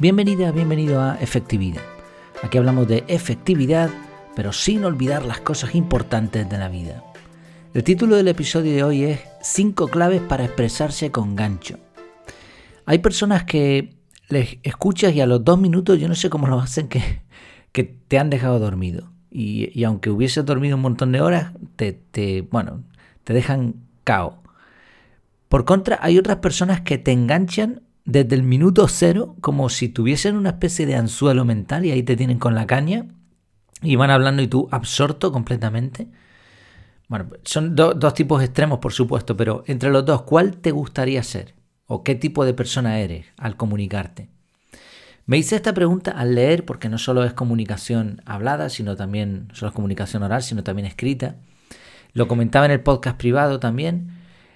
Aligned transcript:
Bienvenida, 0.00 0.50
bienvenido 0.50 1.02
a 1.02 1.16
Efectividad. 1.16 1.82
Aquí 2.42 2.56
hablamos 2.56 2.88
de 2.88 3.04
efectividad, 3.06 3.90
pero 4.34 4.50
sin 4.50 4.82
olvidar 4.86 5.26
las 5.26 5.40
cosas 5.40 5.74
importantes 5.74 6.48
de 6.48 6.56
la 6.56 6.70
vida. 6.70 7.04
El 7.74 7.84
título 7.84 8.16
del 8.16 8.28
episodio 8.28 8.72
de 8.72 8.82
hoy 8.82 9.04
es 9.04 9.20
5 9.42 9.88
claves 9.88 10.22
para 10.22 10.46
expresarse 10.46 11.10
con 11.10 11.36
gancho. 11.36 11.78
Hay 12.86 13.00
personas 13.00 13.44
que 13.44 13.94
les 14.30 14.56
escuchas 14.62 15.14
y 15.14 15.20
a 15.20 15.26
los 15.26 15.44
dos 15.44 15.60
minutos, 15.60 16.00
yo 16.00 16.08
no 16.08 16.14
sé 16.14 16.30
cómo 16.30 16.46
lo 16.46 16.58
hacen, 16.58 16.88
que, 16.88 17.20
te 18.08 18.18
han 18.18 18.30
dejado 18.30 18.58
dormido. 18.58 19.12
Y, 19.30 19.84
aunque 19.84 20.08
hubieses 20.08 20.46
dormido 20.46 20.76
un 20.76 20.82
montón 20.82 21.12
de 21.12 21.20
horas, 21.20 21.52
te, 21.76 21.92
te, 21.92 22.40
bueno, 22.40 22.84
te 23.24 23.34
dejan 23.34 23.74
cao. 24.04 24.42
Por 25.50 25.66
contra, 25.66 25.98
hay 26.00 26.16
otras 26.16 26.38
personas 26.38 26.80
que 26.80 26.96
te 26.96 27.12
enganchan 27.12 27.82
desde 28.10 28.34
el 28.34 28.42
minuto 28.42 28.86
cero, 28.88 29.36
como 29.40 29.68
si 29.68 29.88
tuviesen 29.88 30.36
una 30.36 30.50
especie 30.50 30.86
de 30.86 30.96
anzuelo 30.96 31.44
mental 31.44 31.84
y 31.86 31.90
ahí 31.90 32.02
te 32.02 32.16
tienen 32.16 32.38
con 32.38 32.54
la 32.54 32.66
caña 32.66 33.06
y 33.82 33.96
van 33.96 34.10
hablando 34.10 34.42
y 34.42 34.48
tú 34.48 34.68
absorto 34.70 35.32
completamente. 35.32 36.08
Bueno, 37.08 37.30
son 37.42 37.74
dos 37.74 38.14
tipos 38.14 38.42
extremos, 38.42 38.78
por 38.78 38.92
supuesto, 38.92 39.36
pero 39.36 39.64
entre 39.66 39.90
los 39.90 40.04
dos, 40.04 40.22
¿cuál 40.22 40.58
te 40.58 40.70
gustaría 40.70 41.22
ser? 41.22 41.54
¿O 41.86 42.04
qué 42.04 42.14
tipo 42.14 42.44
de 42.44 42.54
persona 42.54 43.00
eres 43.00 43.26
al 43.36 43.56
comunicarte? 43.56 44.28
Me 45.26 45.38
hice 45.38 45.56
esta 45.56 45.74
pregunta 45.74 46.12
al 46.12 46.34
leer, 46.34 46.64
porque 46.64 46.88
no 46.88 46.98
solo 46.98 47.24
es 47.24 47.32
comunicación 47.32 48.22
hablada, 48.26 48.68
sino 48.68 48.96
también, 48.96 49.48
no 49.48 49.54
solo 49.54 49.70
es 49.70 49.74
comunicación 49.74 50.22
oral, 50.22 50.42
sino 50.42 50.62
también 50.62 50.86
escrita. 50.86 51.36
Lo 52.12 52.28
comentaba 52.28 52.66
en 52.66 52.72
el 52.72 52.80
podcast 52.80 53.16
privado 53.16 53.60
también. 53.60 54.10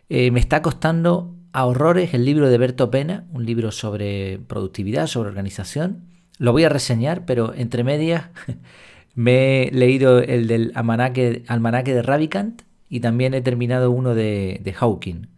Eh, 0.08 0.30
me 0.30 0.40
está 0.40 0.62
costando 0.62 1.34
a 1.54 1.66
horrores 1.66 2.14
el 2.14 2.24
libro 2.24 2.50
de 2.50 2.58
Berto 2.58 2.90
Pena, 2.90 3.26
un 3.32 3.46
libro 3.46 3.70
sobre 3.70 4.40
productividad, 4.48 5.06
sobre 5.06 5.28
organización. 5.28 6.02
Lo 6.36 6.50
voy 6.50 6.64
a 6.64 6.68
reseñar, 6.68 7.24
pero 7.26 7.54
entre 7.54 7.84
medias 7.84 8.24
me 9.14 9.62
he 9.62 9.70
leído 9.70 10.18
el 10.18 10.48
del 10.48 10.72
almanaque, 10.74 11.44
de 11.46 12.02
Ravikant 12.02 12.62
y 12.88 12.98
también 12.98 13.34
he 13.34 13.40
terminado 13.40 13.92
uno 13.92 14.16
de, 14.16 14.60
de 14.64 14.72
Hawking. 14.72 15.28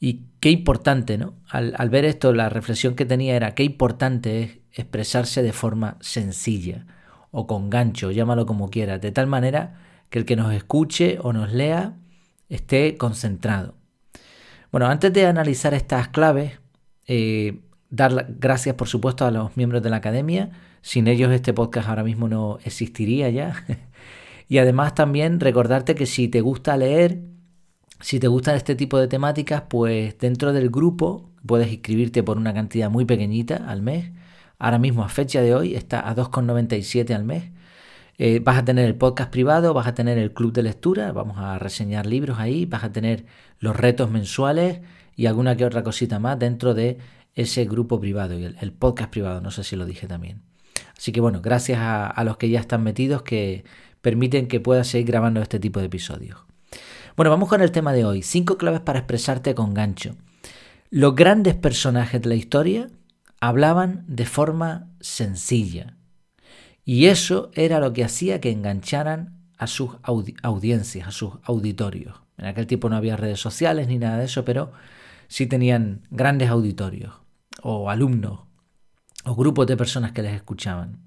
Y 0.00 0.22
qué 0.40 0.50
importante, 0.50 1.18
¿no? 1.18 1.34
Al, 1.50 1.74
al, 1.76 1.90
ver 1.90 2.06
esto, 2.06 2.32
la 2.32 2.48
reflexión 2.48 2.94
que 2.94 3.04
tenía 3.04 3.36
era 3.36 3.54
qué 3.54 3.62
importante 3.62 4.42
es 4.42 4.58
expresarse 4.72 5.42
de 5.42 5.52
forma 5.52 5.98
sencilla 6.00 6.86
o 7.30 7.46
con 7.46 7.68
gancho, 7.68 8.10
llámalo 8.10 8.46
como 8.46 8.70
quieras, 8.70 9.02
de 9.02 9.12
tal 9.12 9.26
manera 9.26 9.74
que 10.08 10.18
el 10.18 10.24
que 10.24 10.36
nos 10.36 10.54
escuche 10.54 11.18
o 11.20 11.34
nos 11.34 11.52
lea 11.52 11.98
esté 12.48 12.96
concentrado. 12.96 13.74
Bueno, 14.76 14.88
antes 14.88 15.10
de 15.10 15.24
analizar 15.24 15.72
estas 15.72 16.08
claves, 16.08 16.60
eh, 17.06 17.60
dar 17.88 18.26
gracias 18.38 18.74
por 18.74 18.88
supuesto 18.88 19.24
a 19.24 19.30
los 19.30 19.56
miembros 19.56 19.82
de 19.82 19.88
la 19.88 19.96
academia. 19.96 20.50
Sin 20.82 21.08
ellos 21.08 21.32
este 21.32 21.54
podcast 21.54 21.88
ahora 21.88 22.04
mismo 22.04 22.28
no 22.28 22.58
existiría 22.62 23.30
ya. 23.30 23.64
y 24.50 24.58
además 24.58 24.94
también 24.94 25.40
recordarte 25.40 25.94
que 25.94 26.04
si 26.04 26.28
te 26.28 26.42
gusta 26.42 26.76
leer, 26.76 27.22
si 28.00 28.20
te 28.20 28.28
gustan 28.28 28.54
este 28.54 28.74
tipo 28.74 28.98
de 28.98 29.08
temáticas, 29.08 29.62
pues 29.66 30.18
dentro 30.18 30.52
del 30.52 30.68
grupo 30.68 31.30
puedes 31.46 31.72
inscribirte 31.72 32.22
por 32.22 32.36
una 32.36 32.52
cantidad 32.52 32.90
muy 32.90 33.06
pequeñita 33.06 33.56
al 33.56 33.80
mes. 33.80 34.10
Ahora 34.58 34.78
mismo 34.78 35.04
a 35.04 35.08
fecha 35.08 35.40
de 35.40 35.54
hoy 35.54 35.74
está 35.74 36.06
a 36.06 36.14
2,97 36.14 37.14
al 37.14 37.24
mes. 37.24 37.44
Eh, 38.18 38.40
vas 38.40 38.58
a 38.58 38.64
tener 38.64 38.86
el 38.86 38.94
podcast 38.94 39.30
privado, 39.30 39.74
vas 39.74 39.86
a 39.86 39.94
tener 39.94 40.16
el 40.18 40.32
club 40.32 40.52
de 40.52 40.62
lectura, 40.62 41.12
vamos 41.12 41.38
a 41.38 41.58
reseñar 41.58 42.06
libros 42.06 42.38
ahí, 42.38 42.64
vas 42.64 42.84
a 42.84 42.92
tener 42.92 43.26
los 43.58 43.76
retos 43.76 44.10
mensuales 44.10 44.80
y 45.16 45.26
alguna 45.26 45.56
que 45.56 45.64
otra 45.64 45.82
cosita 45.82 46.18
más 46.18 46.38
dentro 46.38 46.74
de 46.74 46.98
ese 47.34 47.66
grupo 47.66 48.00
privado 48.00 48.38
y 48.38 48.44
el, 48.44 48.72
podcast 48.72 49.10
privado, 49.10 49.40
no 49.40 49.50
sé 49.50 49.64
si 49.64 49.76
lo 49.76 49.84
dije 49.84 50.06
también. 50.06 50.40
Así 50.96 51.12
que 51.12 51.20
bueno, 51.20 51.42
gracias 51.42 51.78
a, 51.78 52.06
a 52.06 52.24
los 52.24 52.38
que 52.38 52.48
ya 52.48 52.60
están 52.60 52.82
metidos 52.82 53.22
que 53.22 53.64
permiten 54.00 54.48
que 54.48 54.60
pueda 54.60 54.84
seguir 54.84 55.08
grabando 55.08 55.42
este 55.42 55.58
tipo 55.58 55.80
de 55.80 55.86
episodios. 55.86 56.38
Bueno, 57.16 57.30
vamos 57.30 57.48
con 57.48 57.60
el 57.60 57.72
tema 57.72 57.92
de 57.92 58.04
hoy. 58.04 58.22
Cinco 58.22 58.56
claves 58.56 58.80
para 58.80 59.00
expresarte 59.00 59.54
con 59.54 59.74
gancho. 59.74 60.16
Los 60.90 61.14
grandes 61.14 61.54
personajes 61.54 62.22
de 62.22 62.28
la 62.28 62.34
historia 62.34 62.88
hablaban 63.40 64.04
de 64.06 64.24
forma 64.24 64.88
sencilla. 65.00 65.95
Y 66.86 67.06
eso 67.06 67.50
era 67.54 67.80
lo 67.80 67.92
que 67.92 68.04
hacía 68.04 68.40
que 68.40 68.52
engancharan 68.52 69.42
a 69.58 69.66
sus 69.66 69.90
audiencias, 70.42 71.08
a 71.08 71.10
sus 71.10 71.32
auditorios. 71.42 72.20
En 72.38 72.46
aquel 72.46 72.68
tiempo 72.68 72.88
no 72.88 72.94
había 72.94 73.16
redes 73.16 73.40
sociales 73.40 73.88
ni 73.88 73.98
nada 73.98 74.18
de 74.18 74.26
eso, 74.26 74.44
pero 74.44 74.70
sí 75.26 75.48
tenían 75.48 76.02
grandes 76.10 76.48
auditorios, 76.48 77.12
o 77.60 77.90
alumnos, 77.90 78.42
o 79.24 79.34
grupos 79.34 79.66
de 79.66 79.76
personas 79.76 80.12
que 80.12 80.22
les 80.22 80.34
escuchaban. 80.34 81.00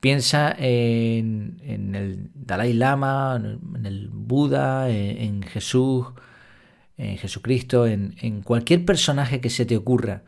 Piensa 0.00 0.54
en, 0.58 1.62
el 1.94 2.30
Dalai 2.34 2.74
Lama, 2.74 3.40
en 3.42 3.86
el 3.86 4.10
Buda, 4.12 4.90
en, 4.90 5.42
Jesús, 5.42 6.08
en 6.98 7.16
Jesucristo, 7.16 7.86
en, 7.86 8.16
en 8.20 8.42
cualquier 8.42 8.84
personaje 8.84 9.40
que 9.40 9.48
se 9.48 9.64
te 9.64 9.78
ocurra 9.78 10.24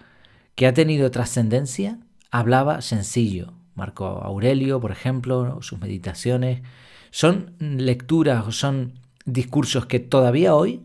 que 0.55 0.67
ha 0.67 0.73
tenido 0.73 1.11
trascendencia, 1.11 1.99
hablaba 2.31 2.81
sencillo, 2.81 3.53
Marco 3.75 4.07
Aurelio, 4.07 4.81
por 4.81 4.91
ejemplo, 4.91 5.61
sus 5.63 5.81
meditaciones, 5.81 6.63
son 7.11 7.55
lecturas 7.59 8.47
o 8.47 8.53
son 8.53 8.95
discursos 9.25 9.87
que 9.87 10.01
todavía 10.01 10.55
hoy 10.55 10.83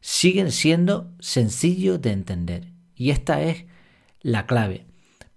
siguen 0.00 0.50
siendo 0.50 1.10
sencillos 1.20 2.00
de 2.02 2.12
entender. 2.12 2.68
Y 2.94 3.10
esta 3.10 3.42
es 3.42 3.64
la 4.20 4.46
clave. 4.46 4.86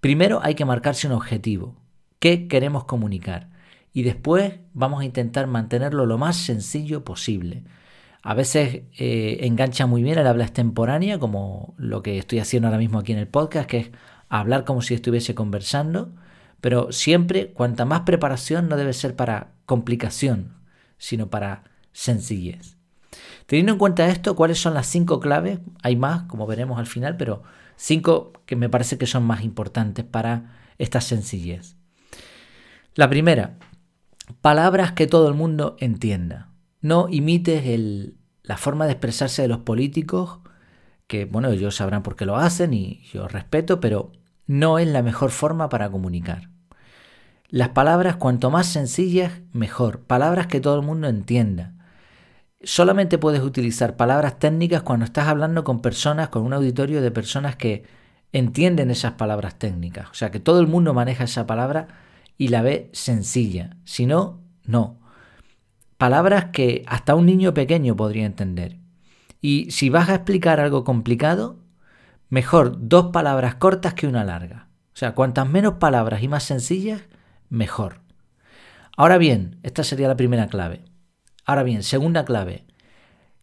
Primero 0.01 0.39
hay 0.43 0.55
que 0.55 0.65
marcarse 0.65 1.07
un 1.07 1.13
objetivo. 1.13 1.75
¿Qué 2.19 2.47
queremos 2.47 2.85
comunicar? 2.85 3.49
Y 3.93 4.03
después 4.03 4.55
vamos 4.73 5.01
a 5.01 5.05
intentar 5.05 5.47
mantenerlo 5.47 6.05
lo 6.05 6.17
más 6.17 6.35
sencillo 6.35 7.03
posible. 7.03 7.63
A 8.21 8.33
veces 8.33 8.81
eh, 8.97 9.37
engancha 9.41 9.85
muy 9.85 10.03
bien 10.03 10.17
el 10.17 10.27
habla 10.27 10.45
extemporánea, 10.45 11.19
como 11.19 11.75
lo 11.77 12.01
que 12.01 12.17
estoy 12.17 12.39
haciendo 12.39 12.67
ahora 12.67 12.79
mismo 12.79 12.99
aquí 12.99 13.13
en 13.13 13.19
el 13.19 13.27
podcast, 13.27 13.69
que 13.69 13.77
es 13.77 13.91
hablar 14.29 14.65
como 14.65 14.81
si 14.81 14.95
estuviese 14.95 15.35
conversando 15.35 16.13
pero 16.61 16.91
siempre, 16.91 17.51
cuanta 17.53 17.85
más 17.85 18.01
preparación 18.01 18.69
no 18.69 18.77
debe 18.77 18.93
ser 18.93 19.15
para 19.15 19.53
complicación, 19.65 20.53
sino 20.97 21.29
para 21.29 21.63
sencillez. 21.91 22.77
Teniendo 23.45 23.73
en 23.73 23.77
cuenta 23.77 24.07
esto, 24.07 24.35
¿cuáles 24.35 24.59
son 24.59 24.73
las 24.73 24.87
cinco 24.87 25.19
claves? 25.19 25.59
Hay 25.83 25.95
más, 25.95 26.23
como 26.23 26.47
veremos 26.47 26.79
al 26.79 26.87
final, 26.87 27.17
pero 27.17 27.43
cinco 27.75 28.33
que 28.45 28.55
me 28.55 28.69
parece 28.69 28.97
que 28.97 29.05
son 29.05 29.23
más 29.23 29.43
importantes 29.43 30.03
para 30.05 30.55
esta 30.77 31.01
sencillez. 31.01 31.75
La 32.95 33.09
primera, 33.09 33.57
palabras 34.41 34.93
que 34.93 35.07
todo 35.07 35.27
el 35.27 35.35
mundo 35.35 35.75
entienda. 35.79 36.49
No 36.81 37.07
imites 37.09 37.63
la 38.43 38.57
forma 38.57 38.85
de 38.85 38.93
expresarse 38.93 39.41
de 39.41 39.47
los 39.47 39.59
políticos, 39.59 40.39
que 41.07 41.25
bueno, 41.25 41.49
ellos 41.49 41.75
sabrán 41.75 42.03
por 42.03 42.15
qué 42.15 42.25
lo 42.25 42.37
hacen 42.37 42.73
y 42.73 43.03
yo 43.11 43.27
respeto, 43.27 43.79
pero 43.79 44.11
no 44.47 44.79
es 44.79 44.87
la 44.87 45.01
mejor 45.01 45.31
forma 45.31 45.69
para 45.69 45.89
comunicar. 45.89 46.49
Las 47.49 47.69
palabras, 47.69 48.15
cuanto 48.15 48.49
más 48.49 48.67
sencillas, 48.67 49.31
mejor. 49.53 50.01
Palabras 50.01 50.47
que 50.47 50.59
todo 50.59 50.75
el 50.75 50.85
mundo 50.85 51.07
entienda. 51.07 51.73
Solamente 52.63 53.17
puedes 53.17 53.41
utilizar 53.41 53.95
palabras 53.95 54.39
técnicas 54.39 54.81
cuando 54.81 55.05
estás 55.05 55.27
hablando 55.27 55.63
con 55.63 55.81
personas, 55.81 56.29
con 56.29 56.43
un 56.43 56.53
auditorio 56.53 57.01
de 57.01 57.11
personas 57.11 57.55
que 57.55 57.83
entienden 58.33 58.91
esas 58.91 59.13
palabras 59.13 59.57
técnicas. 59.57 60.09
O 60.09 60.13
sea, 60.13 60.31
que 60.31 60.39
todo 60.39 60.59
el 60.59 60.67
mundo 60.67 60.93
maneja 60.93 61.23
esa 61.23 61.45
palabra 61.45 61.87
y 62.37 62.49
la 62.49 62.61
ve 62.61 62.89
sencilla. 62.93 63.77
Si 63.85 64.05
no, 64.05 64.41
no. 64.65 64.99
Palabras 65.97 66.45
que 66.45 66.83
hasta 66.87 67.15
un 67.15 67.25
niño 67.25 67.53
pequeño 67.53 67.95
podría 67.95 68.25
entender. 68.25 68.79
Y 69.39 69.69
si 69.71 69.89
vas 69.89 70.09
a 70.09 70.15
explicar 70.15 70.59
algo 70.59 70.83
complicado, 70.83 71.59
mejor 72.35 72.89
dos 72.89 73.11
palabras 73.13 73.55
cortas 73.55 73.93
que 73.93 74.07
una 74.07 74.25
larga. 74.25 74.67
O 74.93 74.97
sea, 74.97 75.15
cuantas 75.15 75.47
menos 75.47 75.75
palabras 75.75 76.21
y 76.21 76.27
más 76.27 76.43
sencillas, 76.43 77.03
mejor. 77.47 78.01
Ahora 78.97 79.17
bien, 79.17 79.57
esta 79.63 79.85
sería 79.85 80.09
la 80.09 80.17
primera 80.17 80.47
clave. 80.47 80.83
Ahora 81.45 81.63
bien, 81.63 81.81
segunda 81.81 82.25
clave, 82.25 82.65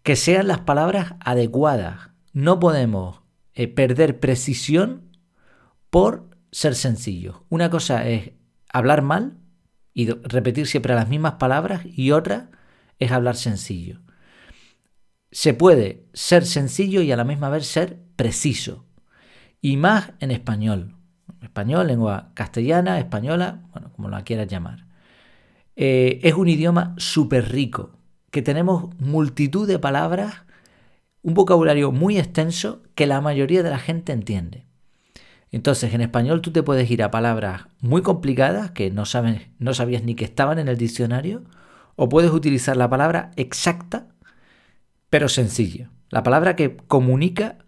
que 0.03 0.15
sean 0.15 0.47
las 0.47 0.61
palabras 0.61 1.15
adecuadas. 1.21 2.11
No 2.35 2.61
podemos 2.61 3.23
eh, 3.55 3.67
perder 3.67 4.21
precisión 4.21 5.17
por 5.89 6.29
ser 6.51 6.75
sencillos. 6.75 7.37
Una 7.49 7.71
cosa 7.71 8.07
es 8.07 8.33
hablar 8.75 9.01
mal 9.01 9.39
y 9.95 10.11
repetir 10.11 10.67
siempre 10.67 10.95
las 10.95 11.09
mismas 11.09 11.37
palabras 11.37 11.81
y 11.87 12.11
otra 12.11 12.51
es 12.99 13.11
hablar 13.11 13.37
sencillo. 13.37 14.01
Se 15.33 15.53
puede 15.53 16.07
ser 16.13 16.47
sencillo 16.47 17.03
y 17.03 17.11
a 17.11 17.17
la 17.17 17.25
misma 17.25 17.49
vez 17.49 17.67
ser 17.67 17.99
preciso. 18.15 18.87
Y 19.61 19.77
más 19.77 20.13
en 20.21 20.31
español 20.31 20.95
español, 21.53 21.87
lengua 21.87 22.31
castellana, 22.35 22.99
española, 22.99 23.61
bueno, 23.73 23.93
como 23.93 24.09
la 24.09 24.25
quieras 24.25 24.49
llamar. 24.49 24.87
Eh, 25.77 26.21
es 26.23 26.35
un 26.35 26.49
idioma 26.49 26.95
súper 26.97 27.51
rico, 27.51 27.91
que 28.31 28.43
tenemos 28.43 28.95
multitud 28.99 29.67
de 29.67 29.79
palabras, 29.79 30.35
un 31.23 31.35
vocabulario 31.35 31.93
muy 31.93 32.19
extenso 32.19 32.83
que 32.95 33.07
la 33.07 33.21
mayoría 33.21 33.63
de 33.63 33.71
la 33.71 33.79
gente 33.79 34.13
entiende. 34.13 34.67
Entonces, 35.51 35.93
en 35.93 36.01
español 36.01 36.41
tú 36.41 36.51
te 36.51 36.63
puedes 36.63 36.91
ir 36.91 37.03
a 37.03 37.11
palabras 37.11 37.67
muy 37.81 38.01
complicadas 38.01 38.71
que 38.71 38.91
no, 38.91 39.05
sabes, 39.05 39.43
no 39.59 39.75
sabías 39.75 40.03
ni 40.03 40.15
que 40.15 40.25
estaban 40.25 40.59
en 40.59 40.69
el 40.69 40.79
diccionario, 40.79 41.45
o 41.97 42.09
puedes 42.09 42.31
utilizar 42.31 42.77
la 42.77 42.89
palabra 42.89 43.33
exacta, 43.37 44.09
pero 45.13 45.29
sencilla. 45.29 45.91
La 46.09 46.23
palabra 46.23 46.57
que 46.57 46.75
comunica 46.75 47.59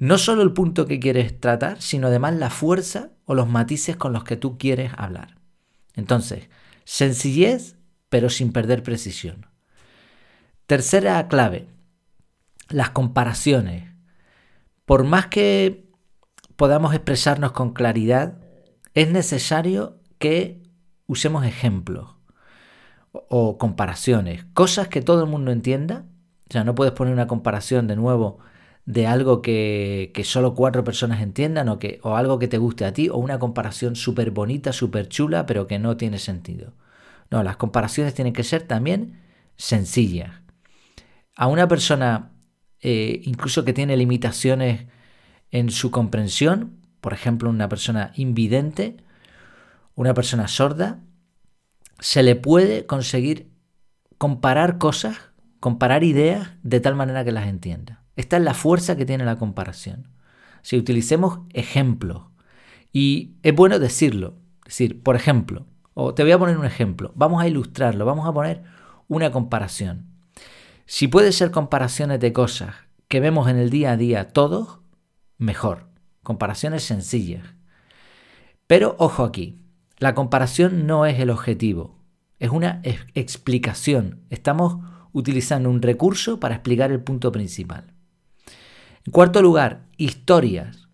no 0.00 0.18
solo 0.18 0.42
el 0.42 0.52
punto 0.52 0.86
que 0.86 0.98
quieres 0.98 1.38
tratar, 1.38 1.80
sino 1.80 2.08
además 2.08 2.34
la 2.34 2.50
fuerza 2.50 3.12
o 3.24 3.36
los 3.36 3.48
matices 3.48 3.96
con 3.96 4.12
los 4.12 4.24
que 4.24 4.36
tú 4.36 4.58
quieres 4.58 4.90
hablar. 4.96 5.38
Entonces, 5.94 6.50
sencillez, 6.82 7.76
pero 8.08 8.30
sin 8.30 8.50
perder 8.50 8.82
precisión. 8.82 9.46
Tercera 10.66 11.28
clave, 11.28 11.68
las 12.68 12.90
comparaciones. 12.90 13.88
Por 14.86 15.04
más 15.04 15.28
que 15.28 15.88
podamos 16.56 16.94
expresarnos 16.94 17.52
con 17.52 17.74
claridad, 17.74 18.40
es 18.92 19.08
necesario 19.08 20.00
que 20.18 20.64
usemos 21.06 21.46
ejemplos 21.46 22.16
o 23.12 23.56
comparaciones, 23.56 24.46
cosas 24.52 24.88
que 24.88 25.00
todo 25.00 25.22
el 25.22 25.30
mundo 25.30 25.52
entienda. 25.52 26.06
O 26.48 26.52
sea, 26.52 26.64
no 26.64 26.74
puedes 26.74 26.92
poner 26.92 27.12
una 27.12 27.26
comparación 27.26 27.86
de 27.86 27.96
nuevo 27.96 28.38
de 28.86 29.06
algo 29.08 29.42
que, 29.42 30.12
solo 30.24 30.54
cuatro 30.54 30.84
personas 30.84 31.20
entiendan 31.20 31.68
o, 31.68 31.78
que, 31.78 31.98
o 32.02 32.16
algo 32.16 32.38
que 32.38 32.48
te 32.48 32.58
guste 32.58 32.84
a 32.84 32.92
ti 32.92 33.08
o 33.08 33.16
una 33.16 33.38
comparación 33.40 33.96
súper 33.96 34.30
bonita, 34.30 34.72
súper 34.72 35.08
chula, 35.08 35.44
pero 35.44 35.66
que 35.66 35.80
no 35.80 35.96
tiene 35.96 36.18
sentido. 36.18 36.72
No, 37.30 37.42
las 37.42 37.56
comparaciones 37.56 38.14
tienen 38.14 38.32
que 38.32 38.44
ser 38.44 38.62
también 38.62 39.20
sencillas. 39.56 40.30
A 41.34 41.48
una 41.48 41.66
persona, 41.66 42.30
eh, 42.80 43.20
incluso 43.24 43.64
que 43.64 43.72
tiene 43.72 43.96
limitaciones 43.96 44.86
en 45.50 45.70
su 45.70 45.90
comprensión, 45.90 46.78
por 47.00 47.12
ejemplo, 47.12 47.50
una 47.50 47.68
persona 47.68 48.12
invidente, 48.14 48.96
una 49.96 50.14
persona 50.14 50.46
sorda, 50.46 51.00
se 51.98 52.22
le 52.22 52.36
puede 52.36 52.86
conseguir 52.86 53.50
comparar 54.18 54.78
cosas, 54.78 55.16
comparar 55.66 56.04
ideas 56.04 56.50
de 56.62 56.78
tal 56.78 56.94
manera 56.94 57.24
que 57.24 57.32
las 57.32 57.48
entienda. 57.48 58.04
Esta 58.14 58.36
es 58.36 58.44
la 58.44 58.54
fuerza 58.54 58.94
que 58.94 59.04
tiene 59.04 59.24
la 59.24 59.36
comparación. 59.36 60.06
Si 60.62 60.76
utilicemos 60.76 61.40
ejemplos, 61.54 62.22
y 62.92 63.34
es 63.42 63.52
bueno 63.52 63.80
decirlo, 63.80 64.36
decir, 64.64 65.02
por 65.02 65.16
ejemplo, 65.16 65.66
o 65.92 66.14
te 66.14 66.22
voy 66.22 66.30
a 66.30 66.38
poner 66.38 66.56
un 66.56 66.66
ejemplo, 66.66 67.10
vamos 67.16 67.42
a 67.42 67.48
ilustrarlo, 67.48 68.06
vamos 68.06 68.28
a 68.28 68.32
poner 68.32 68.62
una 69.08 69.32
comparación. 69.32 70.06
Si 70.84 71.08
puede 71.08 71.32
ser 71.32 71.50
comparaciones 71.50 72.20
de 72.20 72.32
cosas 72.32 72.76
que 73.08 73.18
vemos 73.18 73.48
en 73.48 73.56
el 73.56 73.68
día 73.68 73.90
a 73.90 73.96
día 73.96 74.28
todos, 74.28 74.78
mejor. 75.36 75.88
Comparaciones 76.22 76.84
sencillas. 76.84 77.42
Pero 78.68 78.94
ojo 79.00 79.24
aquí, 79.24 79.58
la 79.98 80.14
comparación 80.14 80.86
no 80.86 81.06
es 81.06 81.18
el 81.18 81.28
objetivo, 81.28 81.98
es 82.38 82.50
una 82.50 82.82
explicación. 82.84 84.20
Estamos 84.30 84.76
utilizando 85.16 85.70
un 85.70 85.80
recurso 85.80 86.38
para 86.38 86.56
explicar 86.56 86.92
el 86.92 87.00
punto 87.00 87.32
principal. 87.32 87.84
En 89.06 89.12
cuarto 89.12 89.40
lugar, 89.40 89.86
historias. 89.96 90.88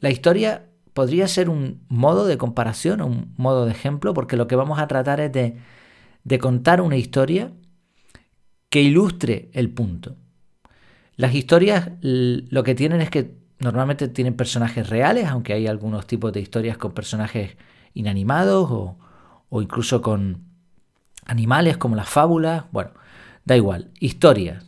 La 0.00 0.10
historia 0.10 0.66
podría 0.94 1.28
ser 1.28 1.48
un 1.48 1.84
modo 1.88 2.26
de 2.26 2.36
comparación, 2.38 3.00
un 3.02 3.34
modo 3.36 3.66
de 3.66 3.70
ejemplo, 3.70 4.14
porque 4.14 4.36
lo 4.36 4.48
que 4.48 4.56
vamos 4.56 4.80
a 4.80 4.88
tratar 4.88 5.20
es 5.20 5.30
de, 5.32 6.38
contar 6.40 6.80
una 6.80 6.96
historia 6.96 7.52
que 8.68 8.82
ilustre 8.82 9.48
el 9.52 9.70
punto. 9.70 10.16
Las 11.14 11.32
historias 11.36 11.92
lo 12.00 12.64
que 12.64 12.74
tienen 12.74 13.00
es 13.00 13.10
que 13.10 13.36
normalmente 13.60 14.08
tienen 14.08 14.34
personajes 14.34 14.88
reales, 14.88 15.28
aunque 15.28 15.52
hay 15.52 15.68
algunos 15.68 16.04
tipos 16.08 16.32
de 16.32 16.40
historias 16.40 16.78
con 16.78 16.94
personajes 16.94 17.56
inanimados 17.94 18.68
o, 18.72 18.98
o 19.50 19.62
incluso 19.62 20.02
con 20.02 20.42
animales 21.26 21.76
como 21.76 21.94
las 21.94 22.08
fábulas. 22.08 22.64
Bueno, 22.72 22.90
da 23.48 23.56
igual. 23.56 23.90
Historias. 23.98 24.64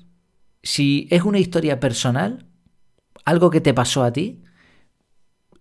Si 0.63 1.07
es 1.11 1.23
una 1.23 1.39
historia 1.39 1.79
personal, 1.79 2.47
algo 3.25 3.51
que 3.51 3.61
te 3.61 3.75
pasó 3.75 4.03
a 4.03 4.13
ti, 4.13 4.43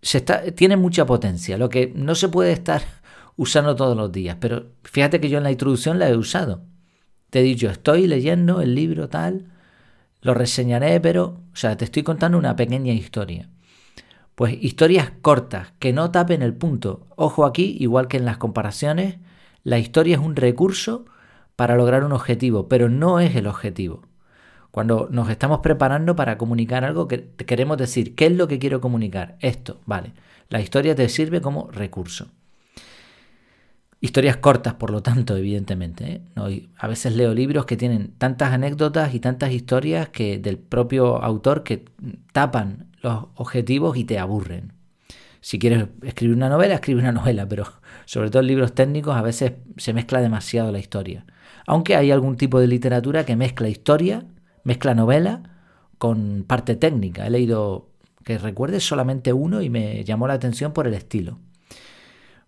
se 0.01 0.19
está, 0.19 0.51
tiene 0.53 0.77
mucha 0.77 1.05
potencia, 1.05 1.57
lo 1.57 1.67
que 1.67 1.91
no 1.93 2.15
se 2.15 2.29
puede 2.29 2.53
estar 2.53 2.81
usando 3.35 3.75
todos 3.75 3.95
los 3.95 4.11
días. 4.11 4.37
Pero 4.39 4.71
fíjate 4.83 5.19
que 5.19 5.29
yo 5.29 5.37
en 5.37 5.43
la 5.43 5.51
introducción 5.51 5.99
la 5.99 6.09
he 6.09 6.15
usado. 6.15 6.63
Te 7.29 7.41
he 7.41 7.43
dicho, 7.43 7.69
estoy 7.69 8.07
leyendo 8.07 8.61
el 8.61 8.73
libro 8.73 9.09
tal, 9.09 9.51
lo 10.21 10.33
reseñaré, 10.33 10.99
pero, 11.01 11.41
o 11.51 11.55
sea, 11.55 11.75
te 11.75 11.85
estoy 11.85 12.03
contando 12.03 12.37
una 12.37 12.55
pequeña 12.55 12.93
historia. 12.93 13.49
Pues 14.35 14.57
historias 14.61 15.11
cortas, 15.21 15.73
que 15.79 15.91
no 15.91 16.09
tapen 16.11 16.41
el 16.41 16.53
punto. 16.53 17.07
Ojo 17.17 17.45
aquí, 17.45 17.75
igual 17.81 18.07
que 18.07 18.15
en 18.15 18.25
las 18.25 18.37
comparaciones, 18.37 19.17
la 19.63 19.77
historia 19.77 20.15
es 20.15 20.21
un 20.21 20.37
recurso 20.37 21.05
para 21.59 21.75
lograr 21.75 22.05
un 22.05 22.13
objetivo, 22.13 22.69
pero 22.69 22.87
no 22.87 23.19
es 23.19 23.35
el 23.35 23.45
objetivo. 23.45 24.03
Cuando 24.71 25.09
nos 25.11 25.29
estamos 25.29 25.59
preparando 25.59 26.15
para 26.15 26.37
comunicar 26.37 26.85
algo, 26.85 27.09
que 27.09 27.31
queremos 27.35 27.77
decir, 27.77 28.15
¿qué 28.15 28.27
es 28.27 28.31
lo 28.31 28.47
que 28.47 28.59
quiero 28.59 28.79
comunicar? 28.79 29.35
Esto, 29.41 29.81
vale. 29.85 30.13
La 30.47 30.61
historia 30.61 30.95
te 30.95 31.09
sirve 31.09 31.41
como 31.41 31.69
recurso. 31.69 32.27
Historias 33.99 34.37
cortas, 34.37 34.75
por 34.75 34.89
lo 34.89 35.03
tanto, 35.03 35.35
evidentemente. 35.35 36.21
¿eh? 36.37 36.69
a 36.77 36.87
veces 36.87 37.13
leo 37.13 37.33
libros 37.33 37.65
que 37.65 37.75
tienen 37.75 38.13
tantas 38.17 38.53
anécdotas 38.53 39.13
y 39.13 39.19
tantas 39.19 39.51
historias 39.51 40.07
que 40.07 40.39
del 40.39 40.59
propio 40.59 41.21
autor 41.21 41.63
que 41.63 41.83
tapan 42.31 42.87
los 43.01 43.25
objetivos 43.35 43.97
y 43.97 44.05
te 44.05 44.17
aburren. 44.17 44.78
Si 45.41 45.59
quieres 45.59 45.87
escribir 46.03 46.35
una 46.35 46.49
novela, 46.49 46.75
escribe 46.75 47.01
una 47.01 47.11
novela, 47.13 47.47
pero 47.47 47.65
sobre 48.05 48.29
todo 48.29 48.41
en 48.41 48.47
libros 48.47 48.73
técnicos 48.73 49.15
a 49.15 49.21
veces 49.21 49.53
se 49.77 49.93
mezcla 49.93 50.21
demasiado 50.21 50.71
la 50.71 50.79
historia. 50.79 51.25
Aunque 51.67 51.95
hay 51.95 52.11
algún 52.11 52.37
tipo 52.37 52.59
de 52.59 52.67
literatura 52.67 53.25
que 53.25 53.35
mezcla 53.35 53.69
historia 53.69 54.25
mezcla 54.63 54.93
novela 54.93 55.43
con 55.97 56.45
parte 56.47 56.75
técnica. 56.75 57.25
He 57.25 57.29
leído, 57.29 57.89
que 58.23 58.37
recuerde, 58.37 58.79
solamente 58.79 59.33
uno 59.33 59.61
y 59.61 59.69
me 59.69 60.03
llamó 60.03 60.27
la 60.27 60.35
atención 60.35 60.73
por 60.73 60.87
el 60.87 60.93
estilo. 60.93 61.39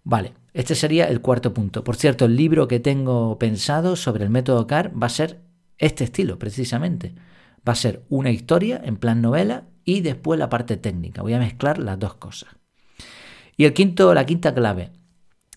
Vale, 0.03 0.33
este 0.53 0.75
sería 0.75 1.05
el 1.05 1.21
cuarto 1.21 1.53
punto. 1.53 1.83
Por 1.83 1.95
cierto, 1.95 2.25
el 2.25 2.35
libro 2.35 2.67
que 2.67 2.79
tengo 2.79 3.38
pensado 3.38 3.95
sobre 3.95 4.24
el 4.24 4.29
método 4.29 4.67
CAR 4.67 4.91
va 5.01 5.07
a 5.07 5.10
ser 5.10 5.41
este 5.77 6.03
estilo, 6.03 6.39
precisamente. 6.39 7.13
Va 7.67 7.74
a 7.74 7.75
ser 7.75 8.03
una 8.10 8.31
historia 8.31 8.81
en 8.83 8.98
plan 8.98 9.21
novela 9.21 9.65
y 9.83 10.01
después 10.01 10.39
la 10.39 10.50
parte 10.50 10.77
técnica. 10.77 11.21
Voy 11.21 11.33
a 11.33 11.39
mezclar 11.39 11.77
las 11.77 12.00
dos 12.00 12.15
cosas. 12.15 12.61
Y 13.62 13.65
el 13.65 13.75
quinto, 13.75 14.12
la 14.15 14.25
quinta 14.25 14.56
clave, 14.56 14.89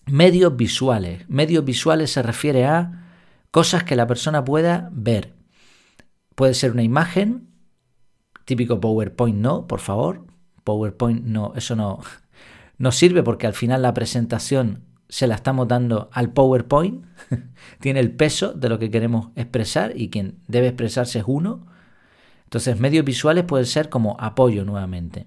medios 0.05 0.55
visuales. 0.55 1.27
Medios 1.27 1.65
visuales 1.65 2.11
se 2.11 2.21
refiere 2.21 2.67
a 2.67 3.03
cosas 3.49 3.83
que 3.83 3.95
la 3.95 4.05
persona 4.05 4.43
pueda 4.43 4.89
ver, 4.91 5.33
Puede 6.35 6.53
ser 6.53 6.69
una 6.69 6.83
imagen, 6.83 7.49
típico 8.45 8.79
PowerPoint 8.79 9.39
no, 9.39 9.65
por 9.65 9.79
favor. 9.79 10.27
PowerPoint 10.63 11.23
no, 11.23 11.53
eso 11.55 11.75
no, 11.75 11.99
no 12.77 12.91
sirve 12.91 13.23
porque 13.23 13.47
al 13.47 13.53
final 13.53 13.81
la 13.81 13.95
presentación 13.95 14.83
se 15.09 15.25
la 15.25 15.33
estamos 15.33 15.67
dando 15.67 16.11
al 16.13 16.31
PowerPoint. 16.31 17.07
Tiene 17.79 18.01
el 18.01 18.11
peso 18.11 18.53
de 18.53 18.69
lo 18.69 18.77
que 18.77 18.91
queremos 18.91 19.29
expresar 19.35 19.99
y 19.99 20.11
quien 20.11 20.37
debe 20.47 20.67
expresarse 20.67 21.17
es 21.17 21.25
uno. 21.27 21.65
Entonces, 22.43 22.79
medios 22.79 23.03
visuales 23.03 23.45
pueden 23.45 23.65
ser 23.65 23.89
como 23.89 24.15
apoyo 24.19 24.63
nuevamente. 24.63 25.25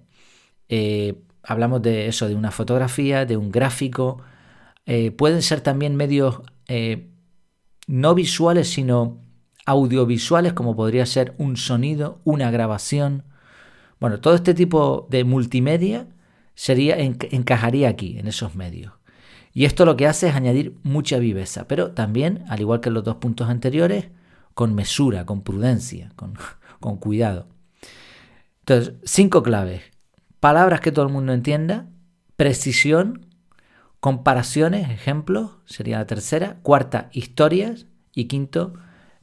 Eh, 0.69 1.25
hablamos 1.49 1.81
de 1.81 2.09
eso, 2.09 2.29
de 2.29 2.35
una 2.35 2.51
fotografía, 2.51 3.25
de 3.25 3.39
un 3.39 3.51
gráfico. 3.51 4.21
Eh, 4.85 5.11
pueden 5.11 5.41
ser 5.41 5.63
también 5.63 5.97
medios 5.97 6.43
eh, 6.69 7.09
no 7.87 8.15
visuales, 8.15 8.69
sino 8.69 9.23
audiovisuales 9.65 10.53
como 10.53 10.77
podría 10.77 11.07
ser 11.07 11.35
un 11.39 11.57
sonido, 11.57 12.21
una 12.25 12.51
grabación. 12.51 13.25
Bueno, 13.99 14.21
todo 14.21 14.35
este 14.35 14.53
tipo 14.53 15.09
de 15.11 15.25
multimedia 15.25 16.07
sería, 16.55 16.99
encajaría 16.99 17.89
aquí, 17.89 18.19
en 18.19 18.29
esos 18.29 18.55
medios. 18.55 18.93
Y 19.55 19.65
esto 19.65 19.87
lo 19.87 19.97
que 19.97 20.07
hace 20.07 20.29
es 20.29 20.35
añadir 20.35 20.77
mucha 20.83 21.19
viveza, 21.19 21.67
pero 21.67 21.93
también, 21.93 22.45
al 22.49 22.61
igual 22.61 22.81
que 22.81 22.91
en 22.91 22.95
los 22.95 23.05
dos 23.05 23.17
puntos 23.17 23.49
anteriores, 23.49 24.09
con 24.53 24.75
mesura, 24.75 25.25
con 25.25 25.43
prudencia, 25.43 26.13
con, 26.15 26.35
con 26.81 26.99
cuidado. 26.99 27.47
Entonces, 28.61 28.95
cinco 29.05 29.43
claves. 29.43 29.81
Palabras 30.41 30.81
que 30.81 30.93
todo 30.93 31.07
el 31.07 31.13
mundo 31.13 31.33
entienda, 31.33 31.87
precisión, 32.37 33.27
comparaciones, 34.01 34.91
ejemplos, 34.91 35.59
sería 35.65 35.99
la 35.99 36.07
tercera. 36.07 36.59
Cuarta, 36.63 37.09
historias. 37.13 37.87
Y 38.15 38.25
quinto, 38.25 38.75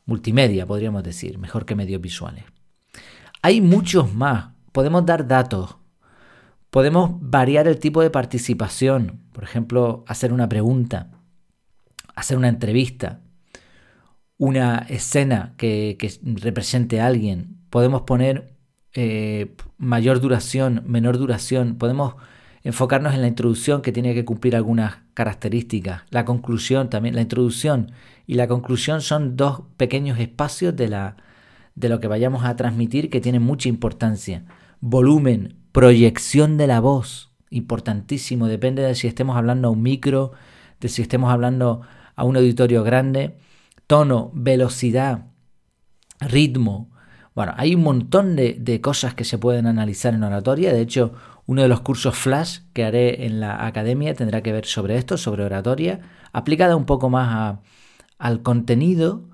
multimedia, 0.05 0.65
podríamos 0.65 1.03
decir, 1.03 1.37
mejor 1.37 1.65
que 1.65 1.75
medios 1.75 2.01
visuales. 2.01 2.45
Hay 3.41 3.61
muchos 3.61 4.13
más. 4.13 4.53
Podemos 4.71 5.05
dar 5.05 5.27
datos. 5.27 5.75
Podemos 6.69 7.11
variar 7.21 7.67
el 7.67 7.79
tipo 7.79 8.01
de 8.01 8.09
participación. 8.09 9.21
Por 9.31 9.43
ejemplo, 9.43 10.03
hacer 10.07 10.33
una 10.33 10.49
pregunta, 10.49 11.11
hacer 12.15 12.37
una 12.37 12.49
entrevista, 12.49 13.21
una 14.37 14.79
escena 14.89 15.53
que, 15.57 15.97
represente 16.23 16.99
a 16.99 17.07
alguien. 17.07 17.57
Podemos 17.69 18.01
poner 18.01 18.54
eh, 18.95 19.55
mayor 19.77 20.19
duración, 20.19 20.83
menor 20.87 21.17
duración. 21.17 21.75
Podemos 21.75 22.15
enfocarnos 22.63 23.13
en 23.13 23.21
la 23.21 23.27
introducción 23.27 23.81
que 23.81 23.91
tiene 23.91 24.13
que 24.13 24.25
cumplir 24.25 24.55
algunas 24.55 24.97
características, 25.13 26.01
la 26.09 26.25
conclusión 26.25 26.89
también, 26.89 27.13
la 27.13 27.21
introducción 27.21 27.91
y 28.25 28.33
la 28.33 28.47
conclusión 28.47 29.01
son 29.01 29.37
dos 29.37 29.61
pequeños 29.77 30.19
espacios 30.19 30.75
de, 30.75 30.87
la, 30.87 31.17
de 31.75 31.89
lo 31.89 31.99
que 31.99 32.07
vayamos 32.07 32.43
a 32.43 32.55
transmitir 32.55 33.11
que 33.11 33.21
tienen 33.21 33.43
mucha 33.43 33.69
importancia. 33.69 34.45
Volumen, 34.81 35.57
proyección 35.71 36.57
de 36.57 36.67
la 36.67 36.79
voz, 36.79 37.31
importantísimo, 37.51 38.47
depende 38.47 38.81
de 38.81 38.95
si 38.95 39.07
estemos 39.07 39.37
hablando 39.37 39.67
a 39.67 39.71
un 39.71 39.83
micro, 39.83 40.31
de 40.79 40.89
si 40.89 41.01
estemos 41.01 41.31
hablando 41.31 41.81
a 42.15 42.23
un 42.23 42.35
auditorio 42.35 42.83
grande, 42.83 43.37
tono, 43.87 44.31
velocidad, 44.33 45.27
ritmo. 46.19 46.89
Bueno, 47.35 47.53
hay 47.57 47.75
un 47.75 47.83
montón 47.83 48.35
de, 48.35 48.55
de 48.59 48.81
cosas 48.81 49.13
que 49.13 49.25
se 49.25 49.37
pueden 49.37 49.67
analizar 49.67 50.13
en 50.13 50.23
oratoria, 50.23 50.73
de 50.73 50.81
hecho, 50.81 51.13
uno 51.45 51.61
de 51.61 51.67
los 51.67 51.81
cursos 51.81 52.17
flash 52.17 52.59
que 52.73 52.85
haré 52.85 53.25
en 53.25 53.39
la 53.39 53.67
academia 53.67 54.15
tendrá 54.15 54.41
que 54.41 54.51
ver 54.51 54.65
sobre 54.65 54.97
esto, 54.97 55.17
sobre 55.17 55.43
oratoria, 55.43 55.99
aplicada 56.31 56.75
un 56.75 56.85
poco 56.85 57.09
más 57.09 57.59
al 58.17 58.41
contenido 58.41 59.29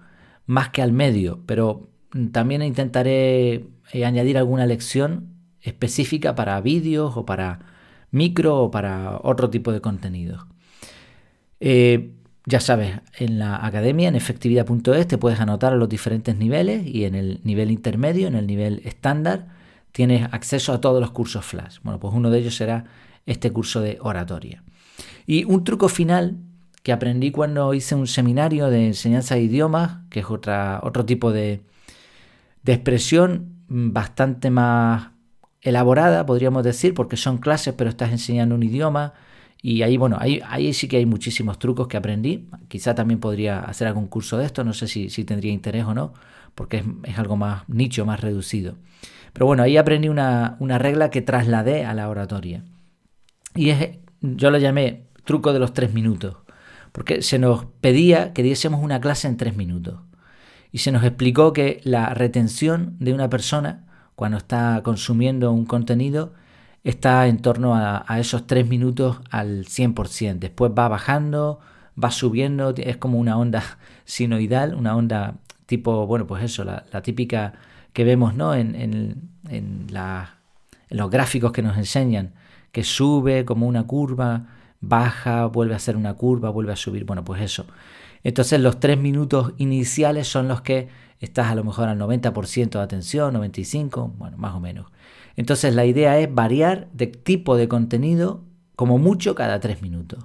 más 0.46 0.70
que 0.70 0.82
al 0.82 0.92
medio, 0.92 1.40
pero 1.46 1.90
también 2.32 2.62
intentaré 2.62 3.68
eh, 3.94 4.06
añadir 4.06 4.38
alguna 4.38 4.66
lección 4.66 5.36
específica 5.62 6.36
para 6.36 6.60
vídeos 6.60 7.16
o 7.16 7.26
para 7.26 7.60
micro 8.12 8.58
o 8.58 8.72
para 8.72 9.20
otro 9.24 9.50
tipo 9.50 9.72
de 9.72 9.80
contenidos. 9.80 10.46
Eh, 11.62 12.12
ya 12.46 12.60
sabes, 12.60 13.00
en 13.18 13.40
la 13.40 13.66
academia, 13.66 14.08
en 14.08 14.16
efectividad.es, 14.16 15.08
te 15.08 15.18
puedes 15.18 15.40
anotar 15.40 15.74
a 15.74 15.76
los 15.76 15.90
diferentes 15.90 16.36
niveles 16.38 16.86
y 16.86 17.06
en 17.06 17.16
el 17.16 17.40
nivel 17.44 17.72
intermedio, 17.72 18.28
en 18.28 18.36
el 18.36 18.48
nivel 18.48 18.82
estándar, 18.84 19.48
tienes 19.92 20.28
acceso 20.34 20.74
a 20.74 20.82
todos 20.82 21.00
los 21.00 21.12
cursos 21.12 21.46
flash. 21.46 21.78
Bueno, 21.84 22.00
pues 22.00 22.14
uno 22.14 22.30
de 22.30 22.40
ellos 22.40 22.56
será 22.56 22.86
este 23.26 23.52
curso 23.52 23.82
de 23.82 23.98
oratoria. 24.02 24.64
Y 25.28 25.44
un 25.44 25.64
truco 25.64 25.88
final 25.88 26.38
que 26.84 26.92
aprendí 26.92 27.32
cuando 27.32 27.74
hice 27.74 27.94
un 27.94 28.08
seminario 28.08 28.70
de 28.70 28.88
enseñanza 28.88 29.36
de 29.36 29.42
idiomas, 29.42 30.00
que 30.10 30.22
es 30.22 30.26
otra, 30.30 30.80
otro 30.84 31.06
tipo 31.06 31.32
de, 31.32 31.62
de 32.64 32.74
expresión 32.74 33.56
bastante 33.68 34.50
más 34.50 35.10
elaborada, 35.62 36.26
podríamos 36.26 36.64
decir, 36.64 36.94
porque 36.96 37.18
son 37.18 37.38
clases, 37.38 37.76
pero 37.76 37.90
estás 37.90 38.12
enseñando 38.12 38.56
un 38.56 38.64
idioma. 38.64 39.14
Y 39.62 39.84
ahí, 39.84 39.98
bueno, 39.98 40.18
ahí, 40.20 40.42
ahí 40.48 40.74
sí 40.74 40.88
que 40.88 40.98
hay 40.98 41.06
muchísimos 41.06 41.60
trucos 41.60 41.88
que 41.88 41.98
aprendí. 41.98 42.48
Quizá 42.68 42.96
también 42.96 43.20
podría 43.20 43.60
hacer 43.60 43.88
algún 43.88 44.08
curso 44.08 44.38
de 44.38 44.46
esto, 44.46 44.64
no 44.64 44.74
sé 44.74 44.88
si, 44.88 45.10
si 45.10 45.24
tendría 45.24 45.52
interés 45.52 45.86
o 45.86 45.94
no, 45.94 46.14
porque 46.56 46.78
es, 46.78 46.86
es 47.04 47.20
algo 47.20 47.36
más 47.36 47.68
nicho, 47.70 48.06
más 48.06 48.22
reducido. 48.22 48.76
Pero 49.34 49.46
bueno, 49.46 49.64
ahí 49.64 49.78
aprendí 49.78 50.10
una, 50.10 50.58
regla 50.60 51.10
que 51.10 51.22
trasladé 51.22 51.86
a 51.86 51.94
la 51.94 52.10
oratoria. 52.10 52.64
Y 53.56 53.70
es, 53.70 53.98
yo 54.22 54.52
lo 54.52 54.58
llamé 54.58 55.04
truco 55.24 55.54
de 55.54 55.60
los 55.60 55.74
tres 55.74 55.94
minutos, 55.94 56.38
porque 56.92 57.22
se 57.22 57.40
nos 57.40 57.66
pedía 57.66 58.34
que 58.34 58.44
diésemos 58.44 58.84
una 58.84 59.00
clase 59.00 59.28
en 59.28 59.38
tres 59.38 59.56
minutos. 59.56 60.02
Y 60.72 60.80
se 60.80 60.92
nos 60.92 61.04
explicó 61.04 61.54
que 61.54 61.82
la 61.84 62.14
retención 62.14 62.96
de 63.00 63.14
una 63.14 63.30
persona 63.30 63.86
cuando 64.16 64.38
está 64.38 64.82
consumiendo 64.84 65.52
un 65.52 65.66
contenido 65.66 66.34
está 66.84 67.28
en 67.28 67.40
torno 67.40 67.76
a, 67.76 68.04
esos 68.20 68.48
tres 68.48 68.68
minutos 68.68 69.22
al 69.30 69.66
100%. 69.66 70.40
Después 70.40 70.72
va 70.78 70.88
bajando, 70.88 71.60
va 72.02 72.12
subiendo, 72.12 72.74
es 72.76 72.98
como 72.98 73.20
una 73.20 73.38
onda 73.38 73.64
sinoidal, 74.06 74.76
una 74.76 74.96
onda 74.96 75.36
tipo, 75.66 76.06
bueno, 76.08 76.28
pues 76.28 76.44
eso, 76.44 76.64
la, 76.64 76.86
la 76.92 77.02
típica 77.02 77.54
que 77.94 78.04
vemos 78.04 78.36
¿no? 78.36 78.56
en, 78.56 78.76
en, 78.76 79.88
los 80.90 81.10
gráficos 81.10 81.52
que 81.52 81.62
nos 81.62 81.78
enseñan, 81.78 82.34
que 82.72 82.84
sube 82.84 83.46
como 83.46 83.68
una 83.68 83.84
curva, 83.84 84.48
baja, 84.82 85.46
vuelve 85.46 85.74
a 85.74 85.78
hacer 85.78 85.96
una 85.96 86.16
curva, 86.16 86.50
vuelve 86.50 86.74
a 86.74 86.76
subir, 86.76 87.06
bueno, 87.06 87.24
pues 87.24 87.42
eso. 87.42 87.66
Entonces 88.24 88.60
los 88.60 88.80
tres 88.80 88.98
minutos 88.98 89.54
iniciales 89.58 90.28
son 90.28 90.48
los 90.48 90.62
que 90.62 90.90
estás 91.20 91.48
a 91.48 91.56
lo 91.56 91.64
mejor 91.64 91.88
al 91.88 91.98
90% 91.98 92.72
de 92.72 92.80
atención, 92.80 93.34
95%, 93.36 94.12
bueno, 94.18 94.38
más 94.38 94.54
o 94.54 94.60
menos. 94.60 94.88
Entonces 95.42 95.74
la 95.74 95.86
idea 95.86 96.20
es 96.20 96.32
variar 96.32 96.88
de 96.94 97.08
tipo 97.08 97.58
de 97.58 97.68
contenido 97.68 98.44
como 98.76 99.00
mucho 99.00 99.34
cada 99.34 99.60
tres 99.60 99.82
minutos. 99.82 100.24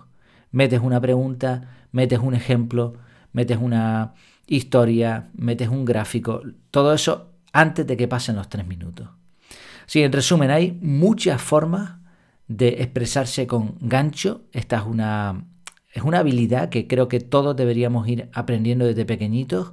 Metes 0.50 0.80
una 0.82 1.00
pregunta, 1.00 1.70
metes 1.90 2.18
un 2.18 2.34
ejemplo, 2.34 2.92
metes 3.32 3.56
una 3.58 4.12
historia, 4.46 5.30
metes 5.32 5.70
un 5.70 5.86
gráfico, 5.86 6.42
todo 6.70 6.92
eso 6.92 7.32
antes 7.54 7.86
de 7.86 7.96
que 7.96 8.08
pasen 8.08 8.36
los 8.36 8.50
tres 8.50 8.66
minutos. 8.66 9.08
Sí, 9.86 10.02
en 10.02 10.12
resumen, 10.12 10.50
hay 10.50 10.78
muchas 10.82 11.40
formas 11.40 11.92
de 12.46 12.82
expresarse 12.82 13.46
con 13.46 13.78
gancho. 13.80 14.42
Esta 14.52 14.76
es 14.76 14.84
una, 14.84 15.46
es 15.94 16.02
una 16.02 16.18
habilidad 16.18 16.68
que 16.68 16.86
creo 16.86 17.08
que 17.08 17.20
todos 17.20 17.56
deberíamos 17.56 18.06
ir 18.06 18.28
aprendiendo 18.34 18.84
desde 18.84 19.06
pequeñitos. 19.06 19.72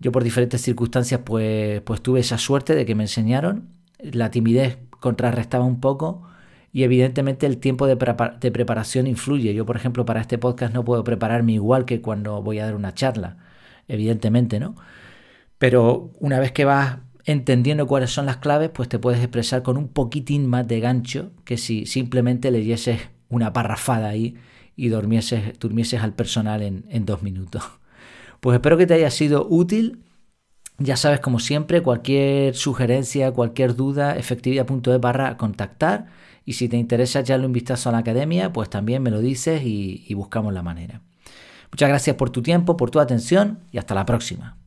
Yo 0.00 0.10
por 0.10 0.24
diferentes 0.24 0.60
circunstancias 0.60 1.20
pues, 1.24 1.82
pues 1.82 2.02
tuve 2.02 2.18
esa 2.18 2.36
suerte 2.36 2.74
de 2.74 2.84
que 2.84 2.96
me 2.96 3.04
enseñaron. 3.04 3.79
La 4.02 4.30
timidez 4.30 4.78
contrarrestaba 5.00 5.64
un 5.64 5.80
poco 5.80 6.22
y 6.72 6.84
evidentemente 6.84 7.46
el 7.46 7.58
tiempo 7.58 7.86
de, 7.86 7.96
preparación 7.96 9.06
influye. 9.06 9.54
Yo 9.54 9.66
por 9.66 9.76
ejemplo 9.76 10.04
para 10.04 10.20
este 10.20 10.38
podcast 10.38 10.72
no 10.72 10.84
puedo 10.84 11.02
prepararme 11.04 11.52
igual 11.52 11.84
que 11.84 12.00
cuando 12.00 12.42
voy 12.42 12.58
a 12.60 12.66
dar 12.66 12.76
una 12.76 12.94
charla, 12.94 13.38
evidentemente, 13.88 14.60
¿no? 14.60 14.76
Pero 15.58 16.10
una 16.20 16.40
vez 16.40 16.52
que 16.52 16.64
vas 16.64 16.98
entendiendo 17.24 17.86
cuáles 17.86 18.10
son 18.10 18.26
las 18.26 18.38
claves, 18.38 18.70
pues 18.70 18.88
te 18.88 18.98
puedes 18.98 19.20
expresar 19.20 19.62
con 19.62 19.76
un 19.76 19.88
poquitín 19.88 20.46
más 20.46 20.66
de 20.66 20.80
gancho 20.80 21.32
que 21.44 21.58
si 21.58 21.86
simplemente 21.86 22.50
leyeses 22.50 23.00
una 23.28 23.52
parrafada 23.52 24.08
ahí 24.08 24.36
y 24.76 24.88
durmieses 24.88 26.02
al 26.02 26.14
personal 26.14 26.62
en, 26.62 26.84
en 26.88 27.04
dos 27.04 27.22
minutos. 27.22 27.62
Pues 28.40 28.54
espero 28.54 28.78
que 28.78 28.86
te 28.86 28.94
haya 28.94 29.10
sido 29.10 29.46
útil. 29.48 29.98
Ya 30.82 30.96
sabes, 30.96 31.20
como 31.20 31.40
siempre, 31.40 31.82
cualquier 31.82 32.56
sugerencia, 32.56 33.32
cualquier 33.32 33.76
duda, 33.76 34.16
efectividad.es 34.16 35.00
barra 35.00 35.36
contactar. 35.36 36.06
Y 36.46 36.54
si 36.54 36.68
te 36.68 36.78
interesa 36.78 37.20
echarle 37.20 37.46
un 37.46 37.52
vistazo 37.52 37.90
a 37.90 37.92
la 37.92 37.98
academia, 37.98 38.52
pues 38.52 38.70
también 38.70 39.02
me 39.02 39.10
lo 39.10 39.20
dices 39.20 39.62
y 39.62 40.12
buscamos 40.14 40.54
la 40.54 40.62
manera. 40.62 41.02
Muchas 41.70 41.88
gracias 41.88 42.16
por 42.16 42.30
tu 42.30 42.42
tiempo, 42.42 42.76
por 42.76 42.90
tu 42.90 42.98
atención 42.98 43.60
y 43.70 43.78
hasta 43.78 43.94
la 43.94 44.06
próxima. 44.06 44.59